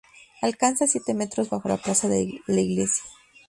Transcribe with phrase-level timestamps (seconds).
[0.41, 3.03] Alcanza a siete metros bajo la plaza de la Iglesia.